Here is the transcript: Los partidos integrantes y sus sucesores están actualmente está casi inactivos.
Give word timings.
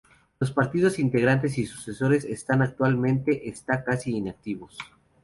Los 0.39 0.51
partidos 0.51 0.97
integrantes 0.97 1.59
y 1.59 1.67
sus 1.67 1.81
sucesores 1.83 2.25
están 2.25 2.63
actualmente 2.63 3.47
está 3.49 3.83
casi 3.83 4.09
inactivos. 4.17 4.75